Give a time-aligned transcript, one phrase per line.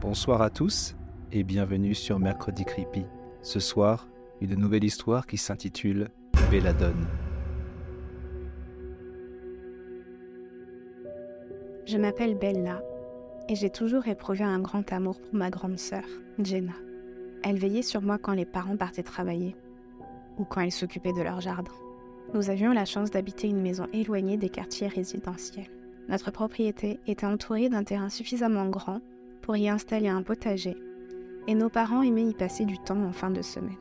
[0.00, 0.94] Bonsoir à tous
[1.32, 3.06] et bienvenue sur Mercredi Creepy.
[3.40, 4.08] Ce soir,
[4.42, 6.08] une nouvelle histoire qui s'intitule
[6.50, 7.06] Belladone.
[11.86, 12.82] Je m'appelle Bella
[13.48, 16.04] et j'ai toujours éprouvé un grand amour pour ma grande sœur,
[16.38, 16.74] Jenna.
[17.42, 19.56] Elle veillait sur moi quand les parents partaient travailler
[20.36, 21.72] ou quand ils s'occupaient de leur jardin.
[22.34, 25.70] Nous avions la chance d'habiter une maison éloignée des quartiers résidentiels.
[26.10, 29.00] Notre propriété était entourée d'un terrain suffisamment grand
[29.46, 30.76] pour y installer un potager,
[31.46, 33.76] et nos parents aimaient y passer du temps en fin de semaine.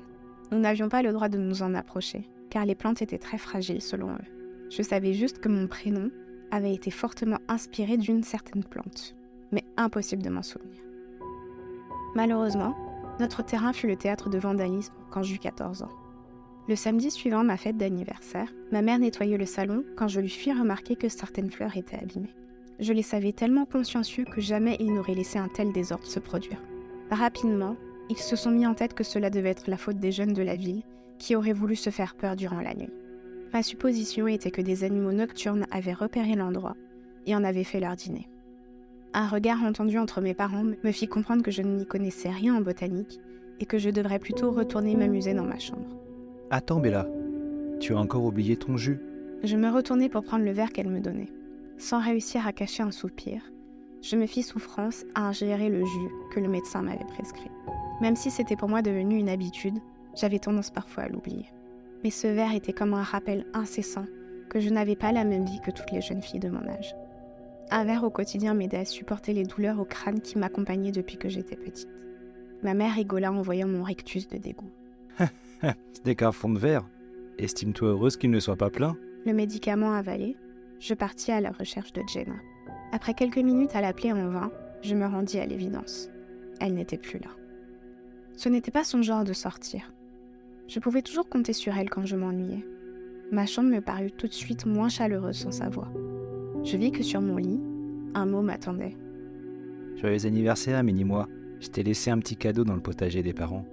[0.51, 3.81] Nous n'avions pas le droit de nous en approcher, car les plantes étaient très fragiles
[3.81, 4.69] selon eux.
[4.69, 6.11] Je savais juste que mon prénom
[6.51, 9.15] avait été fortement inspiré d'une certaine plante,
[9.51, 10.83] mais impossible de m'en souvenir.
[12.13, 12.75] Malheureusement,
[13.19, 15.91] notre terrain fut le théâtre de vandalisme quand j'eus 14 ans.
[16.67, 20.53] Le samedi suivant ma fête d'anniversaire, ma mère nettoyait le salon quand je lui fis
[20.53, 22.35] remarquer que certaines fleurs étaient abîmées.
[22.79, 26.61] Je les savais tellement consciencieux que jamais ils n'auraient laissé un tel désordre se produire.
[27.09, 27.77] Rapidement,
[28.09, 30.43] ils se sont mis en tête que cela devait être la faute des jeunes de
[30.43, 30.83] la ville
[31.17, 32.91] qui auraient voulu se faire peur durant la nuit.
[33.53, 36.75] Ma supposition était que des animaux nocturnes avaient repéré l'endroit
[37.25, 38.27] et en avaient fait leur dîner.
[39.13, 42.61] Un regard entendu entre mes parents me fit comprendre que je n'y connaissais rien en
[42.61, 43.19] botanique
[43.61, 45.87] et que je devrais plutôt retourner m'amuser dans ma chambre.
[46.49, 47.07] Attends Bella,
[47.79, 48.99] tu as encore oublié ton jus
[49.43, 51.31] Je me retournai pour prendre le verre qu'elle me donnait.
[51.77, 53.41] Sans réussir à cacher un soupir,
[54.01, 57.51] je me fis souffrance à ingérer le jus que le médecin m'avait prescrit.
[58.01, 59.79] Même si c'était pour moi devenu une habitude,
[60.15, 61.47] j'avais tendance parfois à l'oublier.
[62.03, 64.05] Mais ce verre était comme un rappel incessant
[64.49, 66.95] que je n'avais pas la même vie que toutes les jeunes filles de mon âge.
[67.71, 71.29] Un verre au quotidien m'aidait à supporter les douleurs au crâne qui m'accompagnaient depuis que
[71.29, 71.89] j'étais petite.
[72.63, 74.71] Ma mère rigola en voyant mon rictus de dégoût.
[76.03, 76.87] Dès qu'un fond de verre.
[77.37, 78.95] Estime-toi heureuse qu'il ne soit pas plein.
[79.25, 80.37] Le médicament avalé,
[80.79, 82.35] je partis à la recherche de Jenna.
[82.91, 84.51] Après quelques minutes à l'appeler en vain,
[84.81, 86.09] je me rendis à l'évidence.
[86.59, 87.29] Elle n'était plus là.
[88.37, 89.91] Ce n'était pas son genre de sortir.
[90.67, 92.65] Je pouvais toujours compter sur elle quand je m'ennuyais.
[93.31, 95.91] Ma chambre me parut tout de suite moins chaleureuse sans sa voix.
[96.63, 97.61] Je vis que sur mon lit,
[98.13, 98.95] un mot m'attendait.
[99.95, 101.27] Joyeux anniversaire, Mini-moi.
[101.59, 103.65] Je t'ai laissé un petit cadeau dans le potager des parents.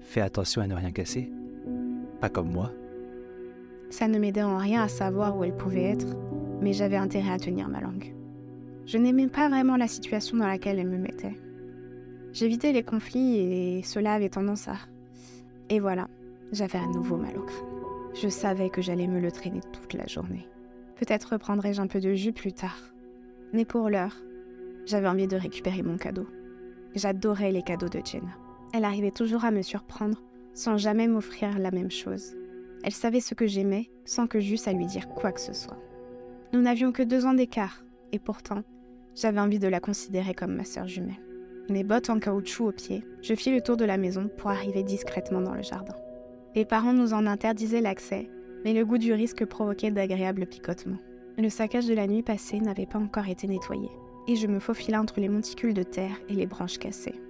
[0.00, 1.30] Fais attention à ne rien casser.
[2.20, 2.72] Pas comme moi.
[3.90, 6.16] Ça ne m'aidait en rien à savoir où elle pouvait être,
[6.60, 8.14] mais j'avais intérêt à tenir ma langue.
[8.86, 11.36] Je n'aimais pas vraiment la situation dans laquelle elle me mettait.
[12.32, 14.76] J'évitais les conflits et cela avait tendance à...
[15.68, 16.08] Et voilà,
[16.52, 17.66] j'avais un nouveau mal au crâne.
[18.20, 20.48] Je savais que j'allais me le traîner toute la journée.
[20.96, 22.78] Peut-être reprendrai-je un peu de jus plus tard.
[23.52, 24.16] Mais pour l'heure,
[24.86, 26.26] j'avais envie de récupérer mon cadeau.
[26.94, 28.36] J'adorais les cadeaux de Jenna.
[28.72, 30.20] Elle arrivait toujours à me surprendre
[30.52, 32.36] sans jamais m'offrir la même chose.
[32.82, 35.78] Elle savait ce que j'aimais sans que j'eusse à lui dire quoi que ce soit.
[36.52, 38.62] Nous n'avions que deux ans d'écart, et pourtant,
[39.14, 41.20] j'avais envie de la considérer comme ma sœur jumelle.
[41.68, 44.82] Mes bottes en caoutchouc aux pieds, je fis le tour de la maison pour arriver
[44.82, 45.94] discrètement dans le jardin.
[46.56, 48.28] Les parents nous en interdisaient l'accès,
[48.64, 50.98] mais le goût du risque provoquait d'agréables picotements.
[51.38, 53.88] Le saccage de la nuit passée n'avait pas encore été nettoyé,
[54.26, 57.20] et je me faufilais entre les monticules de terre et les branches cassées.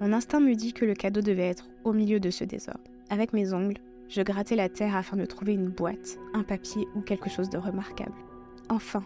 [0.00, 2.80] Mon instinct me dit que le cadeau devait être au milieu de ce désordre.
[3.08, 7.00] Avec mes ongles, je grattais la terre afin de trouver une boîte, un papier ou
[7.00, 8.12] quelque chose de remarquable.
[8.68, 9.02] Enfin,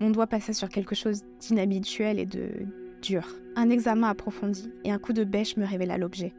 [0.00, 2.66] mon doigt passa sur quelque chose d'inhabituel et de
[3.02, 3.26] dur.
[3.56, 6.32] Un examen approfondi et un coup de bêche me révéla l'objet.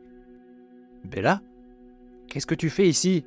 [1.03, 1.41] Bella
[2.27, 3.23] Qu'est-ce que tu fais ici?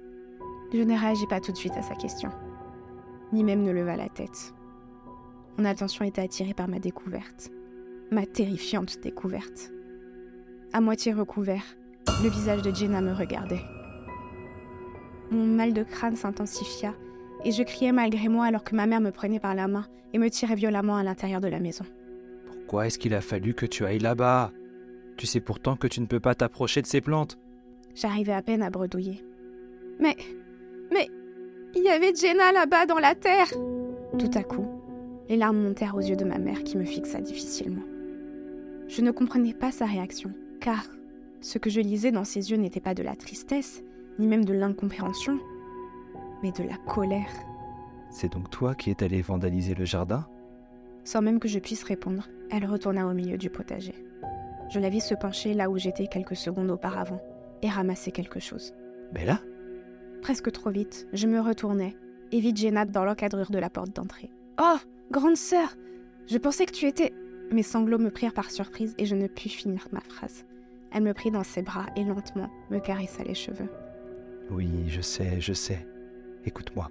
[0.72, 2.30] Je ne réagis pas tout de suite à sa question,
[3.32, 4.52] ni même ne leva la tête.
[5.56, 7.50] Mon attention était attirée par ma découverte,
[8.10, 9.72] ma terrifiante découverte.
[10.72, 11.64] À moitié recouvert,
[12.22, 13.62] le visage de Jenna me regardait.
[15.30, 16.94] Mon mal de crâne s'intensifia
[17.44, 20.18] et je criais malgré moi alors que ma mère me prenait par la main et
[20.18, 21.84] me tirait violemment à l'intérieur de la maison.
[22.46, 24.52] Pourquoi est-ce qu'il a fallu que tu ailles là-bas?
[25.16, 27.38] Tu sais pourtant que tu ne peux pas t'approcher de ces plantes.
[27.94, 29.24] J'arrivais à peine à bredouiller.
[29.98, 30.16] Mais.
[30.92, 31.08] Mais.
[31.74, 33.50] Il y avait Jenna là-bas dans la terre
[34.18, 34.66] Tout à coup,
[35.28, 37.82] les larmes montèrent aux yeux de ma mère qui me fixa difficilement.
[38.86, 40.86] Je ne comprenais pas sa réaction, car
[41.40, 43.82] ce que je lisais dans ses yeux n'était pas de la tristesse,
[44.18, 45.38] ni même de l'incompréhension,
[46.42, 47.30] mais de la colère.
[48.10, 50.26] C'est donc toi qui es allé vandaliser le jardin?
[51.04, 53.94] Sans même que je puisse répondre, elle retourna au milieu du potager.
[54.70, 57.20] Je la vis se pencher là où j'étais quelques secondes auparavant
[57.62, 58.74] et ramasser quelque chose.
[59.12, 59.40] Bella
[60.22, 61.96] Presque trop vite, je me retournai
[62.32, 64.30] et vis Jenna dans l'encadrure de la porte d'entrée.
[64.60, 64.76] Oh,
[65.10, 65.74] grande sœur
[66.26, 67.14] Je pensais que tu étais.
[67.50, 70.44] Mes sanglots me prirent par surprise et je ne pus finir ma phrase.
[70.92, 73.70] Elle me prit dans ses bras et lentement me caressa les cheveux.
[74.50, 75.86] Oui, je sais, je sais.
[76.44, 76.90] Écoute-moi,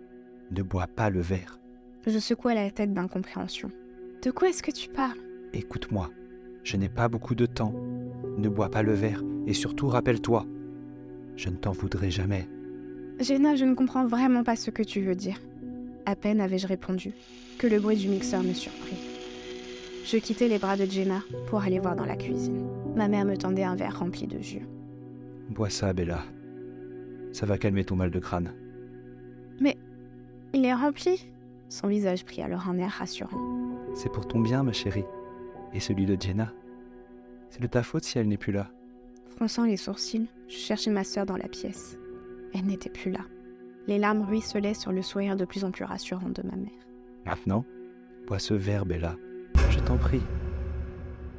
[0.51, 1.59] ne bois pas le verre.
[2.05, 3.71] Je secouai la tête d'incompréhension.
[4.23, 5.17] De quoi est-ce que tu parles?
[5.53, 6.09] Écoute-moi,
[6.63, 7.73] Je n'ai pas beaucoup de temps.
[8.37, 10.45] Ne bois pas le verre et surtout rappelle-toi.
[11.37, 12.47] Je ne t'en voudrai jamais.
[13.19, 15.39] Jenna, je ne comprends vraiment pas ce que tu veux dire.
[16.05, 17.13] À peine avais-je répondu
[17.57, 18.97] que le bruit du mixeur me surprit.
[20.05, 22.67] Je quittai les bras de Jenna pour aller voir dans la cuisine.
[22.95, 24.65] Ma mère me tendait un verre rempli de jus.
[25.49, 26.23] Bois ça, Bella.
[27.31, 28.53] Ça va calmer ton mal de crâne.
[29.59, 29.77] Mais
[30.53, 31.27] il est rempli
[31.69, 33.39] Son visage prit alors un air rassurant.
[33.93, 35.05] C'est pour ton bien, ma chérie.
[35.73, 36.53] Et celui de Jenna.
[37.49, 38.69] C'est de ta faute si elle n'est plus là.
[39.35, 41.97] Fronçant les sourcils, je cherchais ma sœur dans la pièce.
[42.53, 43.21] Elle n'était plus là.
[43.87, 46.71] Les larmes ruisselaient sur le sourire de plus en plus rassurant de ma mère.
[47.25, 47.65] Maintenant,
[48.25, 49.15] bois ce verre, Bella.
[49.69, 50.21] Je t'en prie.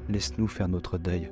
[0.09, 1.31] Laisse-nous faire notre deuil.